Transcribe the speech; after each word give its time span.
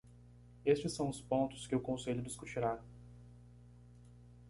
Estes 0.65 0.93
são 0.93 1.07
os 1.09 1.21
pontos 1.21 1.67
que 1.67 1.75
o 1.75 1.79
Conselho 1.79 2.23
discutirá. 2.23 2.81